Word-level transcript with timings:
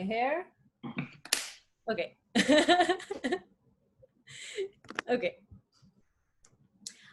my 0.00 0.06
hair. 0.06 0.46
Okay. 1.90 2.16
okay. 5.10 5.36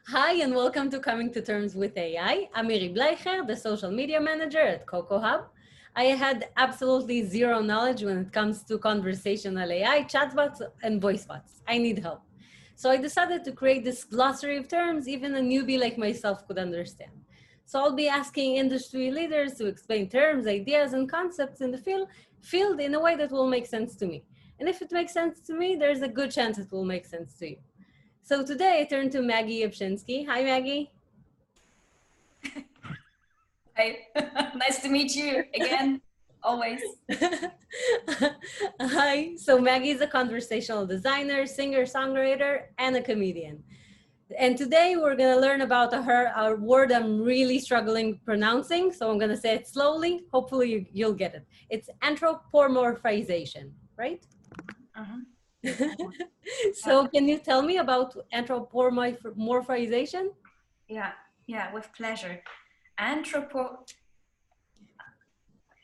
Hi, 0.08 0.34
and 0.44 0.56
welcome 0.56 0.90
to 0.92 1.00
Coming 1.00 1.34
to 1.34 1.42
Terms 1.42 1.76
with 1.76 1.98
AI. 1.98 2.48
I'm 2.56 2.68
Miri 2.68 2.90
Bleicher, 2.90 3.46
the 3.46 3.56
social 3.56 3.92
media 3.92 4.22
manager 4.22 4.62
at 4.62 4.86
Coco 4.86 5.20
Hub. 5.20 5.48
I 5.96 6.04
had 6.24 6.50
absolutely 6.56 7.26
zero 7.26 7.60
knowledge 7.62 8.04
when 8.04 8.20
it 8.20 8.32
comes 8.32 8.64
to 8.66 8.78
conversational 8.78 9.70
AI, 9.72 10.04
chatbots, 10.04 10.62
and 10.84 11.02
voice 11.02 11.26
bots. 11.26 11.62
I 11.68 11.80
need 11.80 12.00
help. 12.00 12.22
So 12.76 12.92
I 12.92 12.98
decided 12.98 13.44
to 13.46 13.52
create 13.52 13.84
this 13.84 14.04
glossary 14.04 14.58
of 14.58 14.68
terms 14.68 15.08
even 15.08 15.36
a 15.36 15.42
newbie 15.42 15.80
like 15.80 15.98
myself 15.98 16.48
could 16.48 16.60
understand. 16.60 17.12
So 17.68 17.80
I'll 17.82 17.92
be 17.92 18.08
asking 18.08 18.56
industry 18.56 19.12
leaders 19.12 19.56
to 19.56 19.66
explain 19.66 20.08
terms, 20.08 20.48
ideas, 20.48 20.94
and 20.94 21.12
concepts 21.12 21.60
in 21.60 21.70
the 21.70 21.78
field, 21.78 22.08
field 22.42 22.80
in 22.80 22.94
a 22.94 23.00
way 23.00 23.18
that 23.18 23.30
will 23.30 23.46
make 23.46 23.66
sense 23.66 23.98
to 23.98 24.08
me. 24.08 24.24
And 24.58 24.70
if 24.70 24.82
it 24.82 24.94
makes 24.94 25.12
sense 25.14 25.42
to 25.42 25.54
me, 25.54 25.76
there's 25.76 26.02
a 26.02 26.08
good 26.08 26.32
chance 26.32 26.58
it 26.58 26.72
will 26.72 26.86
make 26.86 27.06
sense 27.06 27.34
to 27.40 27.50
you. 27.50 27.58
So 28.24 28.46
today 28.46 28.80
I 28.80 28.86
turn 28.86 29.10
to 29.10 29.22
Maggie 29.22 29.64
Jabczynski. 29.64 30.26
Hi, 30.28 30.44
Maggie. 30.44 30.92
Hi, 33.76 33.98
nice 34.56 34.82
to 34.84 34.88
meet 34.88 35.14
you 35.14 35.44
again, 35.54 36.02
always. 36.42 36.82
Hi, 38.82 39.36
so 39.36 39.60
Maggie 39.60 39.90
is 39.90 40.00
a 40.00 40.08
conversational 40.08 40.86
designer, 40.88 41.46
singer, 41.46 41.84
songwriter, 41.84 42.68
and 42.78 42.96
a 42.96 43.02
comedian. 43.02 43.62
And 44.36 44.58
today 44.58 44.96
we're 44.98 45.16
going 45.16 45.34
to 45.34 45.40
learn 45.40 45.62
about 45.62 45.94
her 45.94 46.34
a 46.36 46.56
word 46.56 46.92
I'm 46.92 47.22
really 47.22 47.60
struggling 47.60 48.20
pronouncing. 48.26 48.92
So 48.92 49.10
I'm 49.10 49.18
going 49.18 49.32
to 49.32 49.38
say 49.38 49.54
it 49.56 49.68
slowly. 49.68 50.26
Hopefully 50.34 50.72
you, 50.72 50.86
you'll 50.92 51.14
get 51.14 51.36
it. 51.36 51.46
It's 51.70 51.90
anthropomorphization, 52.02 53.72
right? 53.98 54.26
Uh-huh. 54.96 55.18
so 56.74 57.08
can 57.08 57.28
you 57.28 57.38
tell 57.38 57.62
me 57.62 57.78
about 57.78 58.16
anthropomorphization? 58.34 60.30
Yeah, 60.90 61.12
yeah, 61.48 61.74
with 61.74 61.90
pleasure. 61.96 62.42
Anthropo 63.00 63.78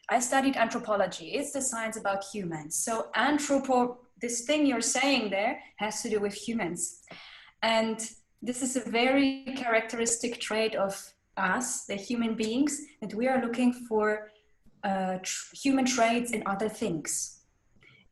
I 0.10 0.20
studied 0.20 0.58
anthropology. 0.58 1.28
It's 1.34 1.54
the 1.54 1.62
science 1.62 1.98
about 1.98 2.26
humans. 2.26 2.76
So 2.76 3.08
anthropo 3.16 3.98
this 4.20 4.42
thing 4.42 4.66
you're 4.66 4.82
saying 4.82 5.30
there 5.30 5.60
has 5.78 6.02
to 6.02 6.10
do 6.10 6.20
with 6.20 6.34
humans. 6.34 7.02
And 7.62 8.00
this 8.44 8.62
is 8.62 8.76
a 8.76 8.82
very 8.82 9.46
characteristic 9.56 10.40
trait 10.40 10.76
of 10.76 11.14
us, 11.38 11.86
the 11.86 11.96
human 11.96 12.36
beings, 12.36 12.82
that 13.02 13.14
we 13.14 13.28
are 13.28 13.42
looking 13.42 13.74
for 13.88 14.32
uh, 14.84 15.18
tr- 15.24 15.56
human 15.56 15.86
traits 15.86 16.32
in 16.32 16.44
other 16.46 16.68
things. 16.68 17.40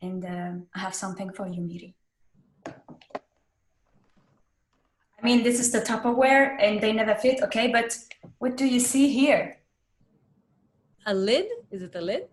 And 0.02 0.26
um, 0.26 0.68
I 0.74 0.80
have 0.80 0.96
something 0.96 1.32
for 1.34 1.48
you, 1.48 1.62
Miri. 1.62 1.94
I 2.66 2.74
mean, 5.22 5.44
this 5.44 5.60
is 5.60 5.72
the 5.72 5.82
Tupperware 5.82 6.56
and 6.60 6.82
they 6.82 6.94
never 6.94 7.14
fit, 7.14 7.44
okay, 7.44 7.68
but 7.68 7.96
what 8.40 8.56
do 8.56 8.66
you 8.66 8.80
see 8.80 9.10
here? 9.10 9.58
A 11.06 11.14
lid? 11.14 11.48
Is 11.72 11.84
it 11.84 11.94
a 11.96 12.02
lid? 12.02 12.28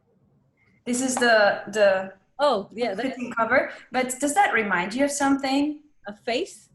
This 0.86 1.02
is 1.02 1.16
the 1.16 1.62
the 1.72 2.12
oh 2.38 2.70
yeah 2.72 2.94
the 2.94 3.12
cover. 3.36 3.72
But 3.92 4.14
does 4.20 4.34
that 4.34 4.54
remind 4.54 4.94
you 4.94 5.04
of 5.04 5.10
something? 5.10 5.80
A 6.06 6.14
face? 6.14 6.68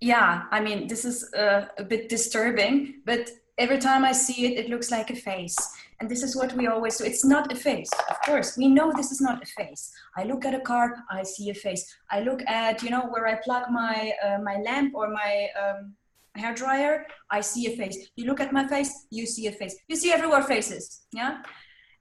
Yeah, 0.00 0.44
I 0.50 0.60
mean 0.60 0.86
this 0.86 1.04
is 1.04 1.32
uh, 1.34 1.66
a 1.76 1.84
bit 1.84 2.08
disturbing, 2.08 3.02
but 3.04 3.30
every 3.58 3.78
time 3.78 4.04
I 4.04 4.12
see 4.12 4.46
it, 4.46 4.58
it 4.58 4.70
looks 4.70 4.90
like 4.90 5.10
a 5.10 5.16
face. 5.16 5.56
And 6.00 6.08
this 6.08 6.22
is 6.22 6.36
what 6.36 6.52
we 6.52 6.68
always 6.68 6.98
do. 6.98 7.04
It's 7.04 7.24
not 7.24 7.52
a 7.52 7.56
face, 7.56 7.90
of 8.08 8.20
course. 8.20 8.56
We 8.56 8.68
know 8.68 8.92
this 8.94 9.10
is 9.10 9.20
not 9.20 9.42
a 9.42 9.46
face. 9.46 9.92
I 10.16 10.22
look 10.22 10.44
at 10.44 10.54
a 10.54 10.60
car, 10.60 10.94
I 11.10 11.24
see 11.24 11.50
a 11.50 11.54
face. 11.54 11.96
I 12.08 12.20
look 12.20 12.40
at, 12.46 12.84
you 12.84 12.90
know, 12.90 13.06
where 13.08 13.26
I 13.26 13.34
plug 13.42 13.64
my 13.70 14.12
uh, 14.24 14.38
my 14.38 14.56
lamp 14.58 14.94
or 14.94 15.10
my 15.10 15.48
um, 15.60 15.96
hair 16.38 16.54
dryer, 16.54 17.06
I 17.30 17.40
see 17.40 17.66
a 17.66 17.76
face. 17.76 18.10
You 18.16 18.26
look 18.26 18.40
at 18.40 18.52
my 18.52 18.66
face, 18.66 19.06
you 19.10 19.26
see 19.26 19.46
a 19.48 19.52
face. 19.52 19.76
You 19.88 19.96
see 19.96 20.12
everywhere 20.12 20.42
faces, 20.42 21.02
yeah? 21.12 21.42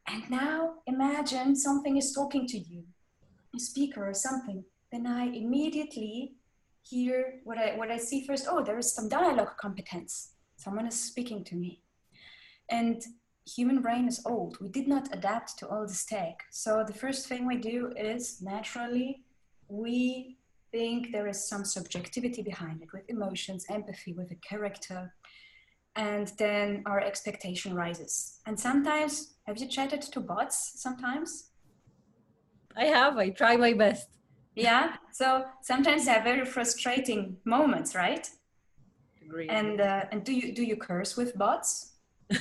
And 0.08 0.30
now 0.30 0.76
imagine 0.86 1.56
something 1.56 1.98
is 1.98 2.14
talking 2.14 2.48
to 2.48 2.58
you, 2.58 2.84
a 3.56 3.60
speaker 3.60 4.08
or 4.08 4.14
something. 4.14 4.64
Then 4.92 5.06
I 5.06 5.26
immediately 5.26 6.37
hear 6.90 7.40
what 7.44 7.58
I 7.58 7.76
what 7.76 7.92
I 7.92 7.98
see 7.98 8.26
first. 8.26 8.48
Oh, 8.50 8.64
there 8.64 8.78
is 8.78 8.94
some 8.94 9.10
dialogue 9.10 9.58
competence. 9.58 10.34
Someone 10.58 10.88
is 10.88 11.00
speaking 11.00 11.44
to 11.46 11.56
me. 11.56 11.82
And 12.70 13.02
human 13.46 13.82
brain 13.82 14.08
is 14.08 14.22
old. 14.26 14.58
We 14.60 14.70
did 14.70 14.88
not 14.88 15.14
adapt 15.14 15.58
to 15.60 15.68
all 15.68 15.88
this 15.88 16.06
tech. 16.06 16.44
So 16.52 16.84
the 16.86 16.94
first 16.94 17.28
thing 17.28 17.46
we 17.46 17.58
do 17.58 17.94
is 17.96 18.42
naturally 18.42 19.24
we 19.70 20.38
think 20.72 21.12
there 21.12 21.28
is 21.28 21.48
some 21.48 21.64
subjectivity 21.64 22.42
behind 22.42 22.82
it 22.82 22.92
with 22.94 23.10
emotions, 23.10 23.66
empathy, 23.70 24.14
with 24.14 24.32
a 24.32 24.36
character. 24.36 25.14
And 25.96 26.32
then 26.38 26.84
our 26.86 27.00
expectation 27.00 27.74
rises. 27.74 28.40
And 28.46 28.60
sometimes, 28.60 29.36
have 29.48 29.58
you 29.58 29.68
chatted 29.68 30.02
to 30.02 30.20
bots 30.20 30.74
sometimes? 30.76 31.50
I 32.76 32.86
have. 32.86 33.18
I 33.18 33.30
try 33.30 33.58
my 33.58 33.74
best. 33.74 34.08
Yeah. 34.58 34.96
So 35.12 35.46
sometimes 35.62 36.06
they 36.06 36.14
are 36.14 36.24
very 36.24 36.46
frustrating 36.46 37.38
moments, 37.46 37.94
right? 37.96 38.30
Agreed. 39.24 39.50
And 39.50 39.82
uh, 39.82 40.06
and 40.12 40.24
do 40.24 40.34
you 40.34 40.54
do 40.54 40.64
you 40.64 40.76
curse 40.76 41.16
with 41.16 41.38
bots? 41.38 41.94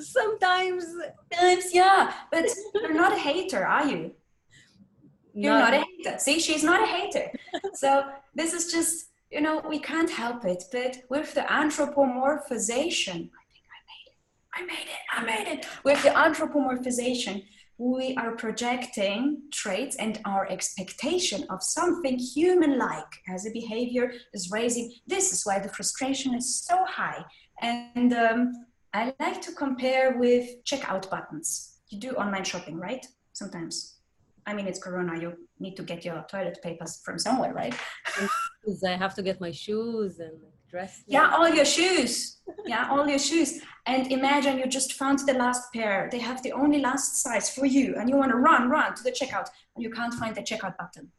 Sometimes. 0.00 0.84
Sometimes, 1.32 1.74
yeah. 1.74 2.12
But 2.30 2.46
you're 2.74 2.94
not 2.94 3.12
a 3.12 3.18
hater, 3.18 3.64
are 3.64 3.86
you? 3.86 4.12
You're 5.32 5.52
not, 5.52 5.72
not 5.72 5.74
a 5.74 5.84
hater. 5.84 6.18
See, 6.18 6.38
she's 6.40 6.64
not 6.64 6.82
a 6.82 6.86
hater. 6.86 7.30
so 7.74 8.04
this 8.34 8.52
is 8.52 8.72
just, 8.72 9.06
you 9.30 9.40
know, 9.40 9.62
we 9.66 9.78
can't 9.78 10.10
help 10.10 10.44
it. 10.44 10.64
But 10.72 11.02
with 11.08 11.32
the 11.34 11.42
anthropomorphization, 11.42 13.30
I 13.30 13.44
think 13.48 13.64
I 13.72 13.80
made 13.92 14.06
it. 14.06 14.16
I 14.52 14.64
made 14.64 14.88
it. 14.88 15.02
I 15.12 15.24
made 15.24 15.48
it. 15.58 15.66
With 15.84 16.02
the 16.02 16.10
anthropomorphization, 16.10 17.44
we 17.80 18.14
are 18.16 18.32
projecting 18.32 19.40
traits 19.50 19.96
and 19.96 20.20
our 20.26 20.46
expectation 20.50 21.46
of 21.48 21.62
something 21.62 22.18
human 22.18 22.78
like 22.78 23.12
as 23.26 23.46
a 23.46 23.50
behavior 23.52 24.12
is 24.34 24.50
raising. 24.50 24.92
This 25.06 25.32
is 25.32 25.46
why 25.46 25.60
the 25.60 25.70
frustration 25.70 26.34
is 26.34 26.62
so 26.62 26.84
high. 26.84 27.24
And 27.62 28.12
um, 28.12 28.52
I 28.92 29.14
like 29.18 29.40
to 29.40 29.52
compare 29.52 30.18
with 30.18 30.62
checkout 30.64 31.08
buttons. 31.08 31.78
You 31.88 31.98
do 31.98 32.10
online 32.10 32.44
shopping, 32.44 32.76
right? 32.76 33.04
Sometimes. 33.32 33.96
I 34.46 34.52
mean, 34.52 34.66
it's 34.66 34.78
Corona. 34.78 35.18
You 35.18 35.32
need 35.58 35.76
to 35.76 35.82
get 35.82 36.04
your 36.04 36.22
toilet 36.30 36.58
papers 36.62 37.00
from 37.02 37.18
somewhere, 37.18 37.54
right? 37.54 37.74
I 38.86 38.90
have 38.90 39.14
to 39.14 39.22
get 39.22 39.40
my 39.40 39.52
shoes 39.52 40.18
and 40.18 40.38
dress. 40.70 41.02
Yeah, 41.06 41.34
all 41.36 41.48
your 41.48 41.64
shoes. 41.64 42.36
Yeah, 42.66 42.88
all 42.90 43.08
your 43.08 43.18
shoes. 43.18 43.60
And 43.86 44.10
imagine 44.10 44.58
you 44.58 44.66
just 44.66 44.94
found 44.94 45.20
the 45.20 45.34
last 45.34 45.72
pair. 45.72 46.08
They 46.10 46.18
have 46.18 46.42
the 46.42 46.52
only 46.52 46.80
last 46.80 47.22
size 47.22 47.48
for 47.48 47.64
you, 47.64 47.94
and 47.96 48.08
you 48.08 48.16
want 48.16 48.32
to 48.32 48.36
run, 48.36 48.68
run 48.68 48.94
to 48.96 49.02
the 49.04 49.12
checkout, 49.12 49.48
and 49.74 49.82
you 49.84 49.90
can't 49.90 50.14
find 50.14 50.34
the 50.34 50.42
checkout 50.42 50.76
button. 50.76 51.12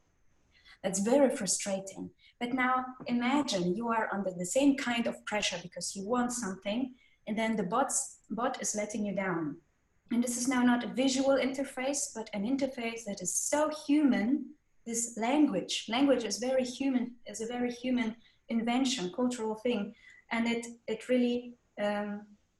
That's 0.84 1.00
very 1.00 1.36
frustrating. 1.36 2.10
But 2.40 2.54
now 2.54 2.86
imagine 3.08 3.76
you 3.76 3.88
are 3.90 4.10
under 4.12 4.32
the 4.32 4.46
same 4.46 4.76
kind 4.76 5.08
of 5.08 5.24
pressure 5.26 5.60
because 5.62 5.96
you 5.96 6.08
want 6.08 6.32
something 6.34 6.94
and 7.28 7.38
then 7.38 7.56
the 7.56 7.64
bots, 7.64 8.18
bot 8.30 8.62
is 8.62 8.76
letting 8.76 9.06
you 9.06 9.16
down. 9.16 9.58
And 10.12 10.24
this 10.24 10.38
is 10.38 10.48
now 10.48 10.64
not 10.64 10.84
a 10.84 10.88
visual 10.88 11.38
interface, 11.38 12.10
but 12.14 12.30
an 12.34 12.44
interface 12.44 13.06
that 13.06 13.22
is 13.22 13.34
so 13.34 13.72
human. 13.88 14.48
This 14.86 15.16
language, 15.18 15.86
language 15.88 16.24
is 16.24 16.40
very 16.40 16.66
human, 16.66 17.12
is 17.28 17.42
a 17.42 17.46
very 17.46 17.72
human 17.72 18.16
invention, 18.58 19.12
cultural 19.16 19.56
thing, 19.66 19.82
and 20.34 20.44
it 20.48 20.64
it 20.88 21.10
really, 21.10 21.36
um, 21.86 22.10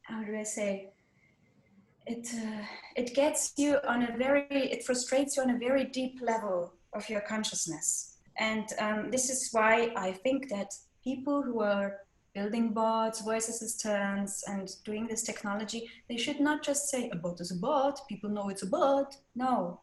how 0.10 0.20
do 0.24 0.32
I 0.44 0.48
say? 0.58 0.72
It 2.14 2.26
uh, 2.46 2.64
it 3.02 3.10
gets 3.22 3.54
you 3.64 3.72
on 3.94 4.00
a 4.10 4.12
very, 4.18 4.46
it 4.76 4.82
frustrates 4.88 5.32
you 5.36 5.44
on 5.44 5.52
a 5.52 5.60
very 5.68 5.86
deep 6.00 6.16
level 6.32 6.58
of 6.98 7.04
your 7.12 7.24
consciousness, 7.34 8.18
and 8.38 8.66
um, 8.86 9.00
this 9.12 9.30
is 9.34 9.50
why 9.52 9.74
I 10.08 10.10
think 10.24 10.50
that 10.50 10.70
people 11.04 11.38
who 11.48 11.62
are 11.62 11.90
building 12.34 12.74
bots, 12.74 13.22
voice 13.22 13.50
assistants, 13.50 14.44
and 14.48 14.70
doing 14.86 15.08
this 15.08 15.24
technology, 15.24 15.90
they 16.10 16.18
should 16.18 16.40
not 16.40 16.64
just 16.64 16.90
say 16.90 17.10
a 17.10 17.16
bot 17.16 17.42
is 17.42 17.52
a 17.52 17.60
bot, 17.60 18.08
people 18.08 18.30
know 18.30 18.50
it's 18.50 18.64
a 18.64 18.68
bot. 18.68 19.16
No. 19.36 19.82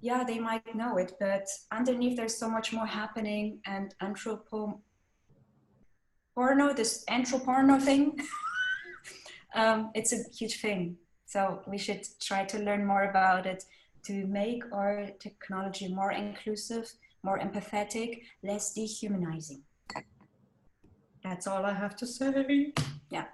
Yeah, 0.00 0.24
they 0.24 0.38
might 0.38 0.74
know 0.74 0.96
it, 0.96 1.12
but 1.20 1.46
underneath 1.70 2.16
there's 2.16 2.38
so 2.38 2.48
much 2.48 2.72
more 2.72 2.86
happening 2.86 3.60
and 3.66 3.94
anthropo 4.02 4.80
porno, 6.34 6.72
this 6.72 7.04
anthroporno 7.08 7.80
thing, 7.80 8.18
um, 9.54 9.90
it's 9.94 10.12
a 10.12 10.22
huge 10.36 10.60
thing. 10.60 10.96
So 11.26 11.62
we 11.66 11.78
should 11.78 12.02
try 12.20 12.44
to 12.44 12.58
learn 12.58 12.84
more 12.84 13.04
about 13.04 13.46
it 13.46 13.64
to 14.04 14.26
make 14.26 14.62
our 14.72 15.08
technology 15.20 15.88
more 15.92 16.12
inclusive, 16.12 16.90
more 17.22 17.38
empathetic, 17.38 18.22
less 18.42 18.72
dehumanizing. 18.74 19.62
That's 21.22 21.46
all 21.46 21.64
I 21.66 21.74
have 21.74 21.96
to 21.96 22.06
say. 22.06 22.72
Yeah. 23.10 23.26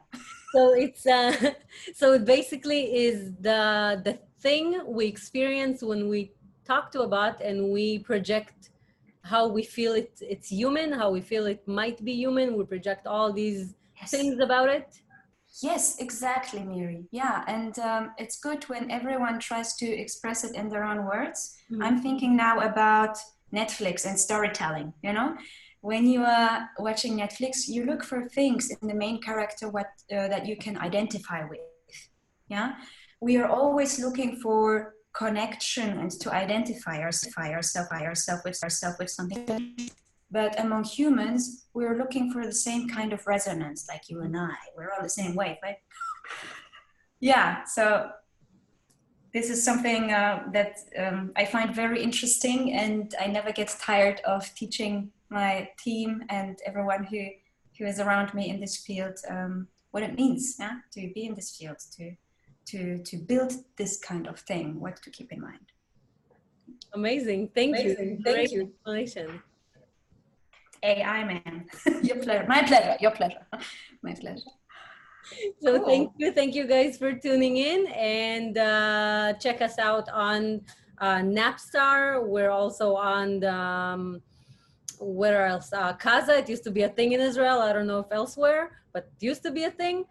so 0.52 0.75
it's 0.75 1.06
uh, 1.06 1.52
so 1.94 2.14
it 2.14 2.25
basically 2.25 2.82
is 3.06 3.32
the 3.40 4.00
the 4.04 4.19
thing 4.40 4.82
we 4.87 5.06
experience 5.06 5.82
when 5.82 6.08
we 6.08 6.32
talk 6.64 6.90
to 6.92 7.02
a 7.02 7.08
bot 7.08 7.40
and 7.40 7.70
we 7.70 7.99
project 8.00 8.70
how 9.32 9.43
we 9.56 9.62
feel 9.76 9.93
it 10.02 10.12
it's 10.34 10.49
human 10.61 10.88
how 11.00 11.08
we 11.17 11.20
feel 11.31 11.44
it 11.55 11.62
might 11.81 11.99
be 12.08 12.12
human 12.25 12.56
we 12.58 12.64
project 12.75 13.06
all 13.06 13.32
these 13.32 13.75
Yes. 14.00 14.11
things 14.11 14.38
about 14.49 14.69
it 14.78 14.88
Yes, 15.62 16.00
exactly, 16.00 16.62
Miri. 16.62 17.06
Yeah, 17.12 17.43
and 17.49 17.78
um, 17.78 18.12
it's 18.19 18.38
good 18.38 18.62
when 18.64 18.90
everyone 18.90 19.38
tries 19.38 19.75
to 19.76 19.87
express 19.87 20.44
it 20.44 20.55
in 20.55 20.69
their 20.69 20.84
own 20.84 21.00
words. 21.06 21.56
Mhm. 21.70 21.82
I'm 21.84 21.99
thinking 22.02 22.37
now 22.37 22.61
about 22.61 23.17
Netflix 23.55 24.05
and 24.08 24.19
storytelling. 24.19 24.93
You 25.02 25.12
know, 25.14 25.28
when 25.81 26.06
you 26.06 26.23
are 26.25 26.69
watching 26.78 27.17
Netflix, 27.17 27.69
you 27.69 27.87
look 27.87 28.02
for 28.05 28.28
things 28.28 28.70
in 28.70 28.88
the 28.88 28.94
main 28.94 29.19
character 29.28 29.70
what 29.70 29.87
uh, 30.12 30.28
that 30.28 30.44
you 30.46 30.56
can 30.56 30.76
identify 30.76 31.40
with. 31.49 31.61
Yeah, 32.49 32.75
we 33.20 33.38
are 33.38 33.49
always 33.49 33.99
looking 33.99 34.37
for 34.44 34.95
connection 35.16 35.98
and 35.98 36.10
to 36.10 36.32
identify 36.32 37.00
ourselves 37.00 37.36
ourselves 37.38 37.90
ourselves 37.90 38.42
with 38.44 38.62
ourselves 38.62 38.98
with 38.98 39.10
something. 39.10 39.90
But 40.30 40.58
among 40.60 40.84
humans, 40.84 41.68
we're 41.72 41.96
looking 41.96 42.32
for 42.32 42.44
the 42.44 42.52
same 42.52 42.88
kind 42.88 43.12
of 43.12 43.26
resonance, 43.26 43.86
like 43.88 44.02
you 44.08 44.20
and 44.22 44.36
I. 44.36 44.56
We're 44.76 44.92
on 44.96 45.02
the 45.02 45.08
same 45.08 45.34
wave, 45.34 45.56
right? 45.62 45.76
yeah. 47.20 47.64
So 47.64 48.10
this 49.32 49.50
is 49.50 49.64
something 49.64 50.12
uh, 50.12 50.44
that 50.52 50.78
um, 50.98 51.32
I 51.36 51.44
find 51.44 51.74
very 51.74 52.02
interesting, 52.02 52.72
and 52.72 53.14
I 53.20 53.28
never 53.28 53.52
get 53.52 53.68
tired 53.80 54.20
of 54.24 54.52
teaching 54.54 55.12
my 55.30 55.68
team 55.82 56.24
and 56.28 56.58
everyone 56.66 57.04
who 57.04 57.26
who 57.78 57.84
is 57.84 58.00
around 58.00 58.32
me 58.32 58.48
in 58.48 58.58
this 58.58 58.78
field 58.78 59.16
um, 59.28 59.68
what 59.90 60.02
it 60.02 60.14
means 60.14 60.56
yeah, 60.58 60.76
to 60.92 61.12
be 61.14 61.24
in 61.26 61.34
this 61.34 61.56
field, 61.56 61.76
to 61.96 62.14
to 62.66 62.98
to 63.02 63.16
build 63.16 63.52
this 63.76 63.98
kind 63.98 64.26
of 64.26 64.38
thing, 64.40 64.80
what 64.80 65.02
to 65.02 65.10
keep 65.10 65.32
in 65.32 65.40
mind. 65.40 65.66
amazing 66.94 67.48
thank 67.54 67.78
Amazing, 67.78 68.08
you 68.10 68.20
thank 68.24 68.36
Great 68.36 68.52
you. 68.52 68.62
explanation 68.66 69.28
AI 70.82 71.24
man, 71.24 71.66
your 72.02 72.18
pleasure, 72.24 72.46
my 72.48 72.62
pleasure, 72.62 72.96
your 73.00 73.10
pleasure, 73.10 73.44
my 74.02 74.14
pleasure. 74.14 74.52
So 75.60 75.78
Cool. 75.78 75.86
thank 75.86 76.12
you, 76.18 76.32
thank 76.32 76.54
you 76.54 76.66
guys 76.66 76.96
for 76.98 77.12
tuning 77.12 77.56
in, 77.56 77.86
and 77.88 78.56
uh, 78.58 79.32
check 79.40 79.60
us 79.60 79.78
out 79.78 80.08
on 80.10 80.60
uh, 80.98 81.16
Napster. 81.18 82.24
We're 82.26 82.50
also 82.50 82.94
on 82.94 83.40
the 83.40 83.52
um, 83.52 84.22
where 85.00 85.46
else? 85.46 85.72
Uh, 85.72 85.94
Kazaa. 85.94 86.38
It 86.38 86.48
used 86.48 86.64
to 86.64 86.70
be 86.70 86.82
a 86.82 86.88
thing 86.88 87.12
in 87.12 87.20
Israel. 87.20 87.60
I 87.60 87.72
don't 87.72 87.86
know 87.86 88.00
if 88.00 88.10
elsewhere, 88.12 88.70
but 88.92 89.10
it 89.16 89.24
used 89.24 89.42
to 89.42 89.50
be 89.50 89.64
a 89.64 89.70
thing. 89.70 90.04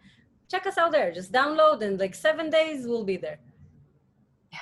Check 0.50 0.66
us 0.66 0.78
out 0.78 0.92
there. 0.92 1.12
Just 1.12 1.32
download, 1.32 1.82
and 1.82 1.98
like 1.98 2.14
seven 2.14 2.50
days 2.50 2.86
we'll 2.86 3.04
be 3.04 3.16
there. 3.16 3.38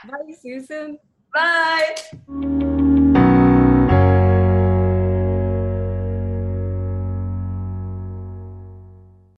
Bye. 0.05 0.33
See 0.41 0.49
you 0.49 0.61
soon. 0.61 0.99
Bye. 1.33 2.51